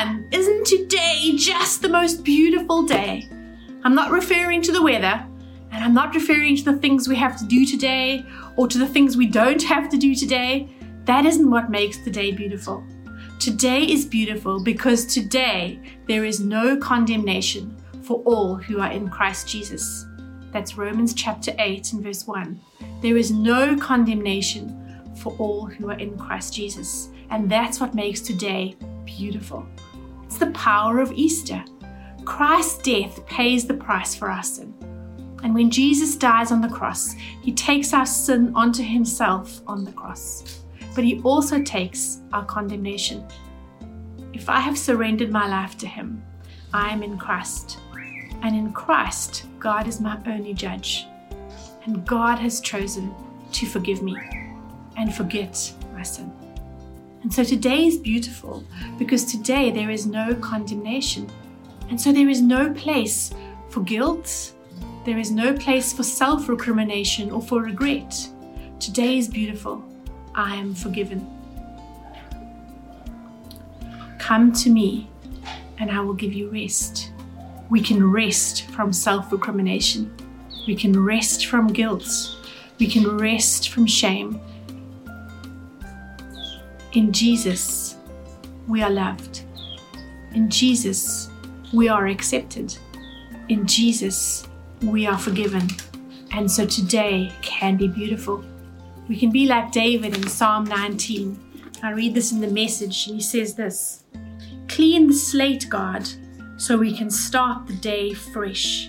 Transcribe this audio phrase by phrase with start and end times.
[0.00, 3.28] one, isn't today just the most beautiful day?
[3.82, 5.26] I'm not referring to the weather,
[5.72, 8.24] and I'm not referring to the things we have to do today
[8.56, 10.68] or to the things we don't have to do today.
[11.06, 12.84] That isn't what makes the day beautiful.
[13.40, 19.48] Today is beautiful because today there is no condemnation for all who are in Christ
[19.48, 20.06] Jesus.
[20.52, 22.60] That's Romans chapter 8 and verse 1.
[23.02, 24.76] There is no condemnation
[25.16, 27.08] for all who are in Christ Jesus.
[27.30, 28.76] And that's what makes today
[29.16, 29.66] beautiful.
[30.24, 31.64] It's the power of Easter.
[32.24, 34.72] Christ's death pays the price for our sin.
[35.42, 39.92] And when Jesus dies on the cross, he takes our sin onto himself on the
[39.92, 40.60] cross.
[40.94, 43.26] But he also takes our condemnation.
[44.32, 46.22] If I have surrendered my life to him,
[46.72, 47.78] I am in Christ.
[48.42, 51.06] And in Christ, God is my only judge.
[51.84, 53.14] And God has chosen
[53.52, 54.16] to forgive me
[54.96, 56.32] and forget my sin.
[57.22, 58.64] And so today is beautiful
[58.98, 61.30] because today there is no condemnation.
[61.90, 63.32] And so there is no place
[63.68, 64.52] for guilt,
[65.04, 68.28] there is no place for self recrimination or for regret.
[68.78, 69.84] Today is beautiful.
[70.34, 71.26] I am forgiven.
[74.18, 75.08] Come to me
[75.78, 77.10] and I will give you rest.
[77.68, 80.14] We can rest from self recrimination.
[80.66, 82.06] We can rest from guilt.
[82.78, 84.40] We can rest from shame
[86.92, 87.96] in Jesus,
[88.66, 89.42] we are loved.
[90.34, 91.30] In Jesus,
[91.72, 92.76] we are accepted.
[93.48, 94.48] In Jesus,
[94.82, 95.68] we are forgiven.
[96.32, 98.44] And so today can be beautiful.
[99.08, 101.38] We can be like David in Psalm 19.
[101.82, 104.04] I read this in the message, and he says this
[104.68, 106.08] Clean the slate, God,
[106.56, 108.88] so we can start the day fresh.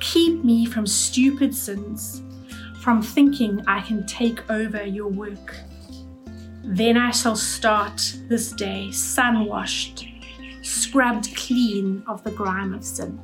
[0.00, 2.22] Keep me from stupid sins,
[2.80, 5.56] from thinking I can take over your work.
[6.64, 10.06] Then I shall start this day sun washed,
[10.62, 13.18] scrubbed clean of the grime of sin.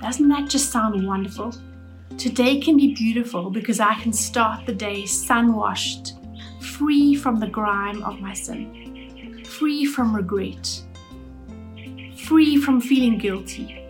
[0.00, 1.54] Doesn't that just sound wonderful?
[2.18, 6.14] Today can be beautiful because I can start the day sun washed,
[6.60, 10.82] free from the grime of my sin, free from regret,
[12.26, 13.80] free from feeling guilty.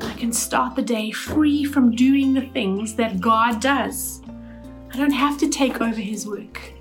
[0.00, 4.20] I can start the day free from doing the things that God does.
[4.92, 6.72] I don't have to take over His work.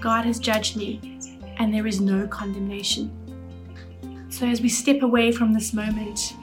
[0.00, 1.18] God has judged me,
[1.58, 3.10] and there is no condemnation.
[4.28, 6.34] So, as we step away from this moment,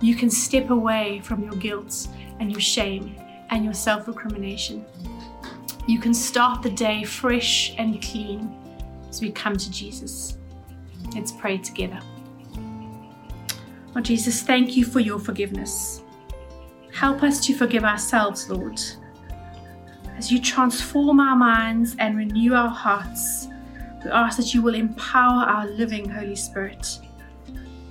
[0.00, 3.16] you can step away from your guilt and your shame
[3.50, 4.84] and your self recrimination.
[5.86, 8.54] You can start the day fresh and clean
[9.08, 10.38] as we come to Jesus.
[11.14, 12.00] Let's pray together.
[13.94, 16.02] Lord Jesus, thank you for your forgiveness.
[16.92, 18.80] Help us to forgive ourselves, Lord
[20.20, 23.48] as you transform our minds and renew our hearts,
[24.04, 26.98] we ask that you will empower our living Holy Spirit.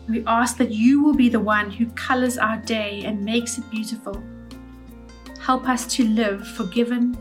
[0.07, 3.67] We ask that you will be the one who colors our day and makes it
[3.71, 4.21] beautiful.
[5.41, 7.17] Help us to live forgiven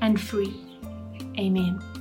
[0.00, 0.54] and free.
[1.38, 1.97] Amen.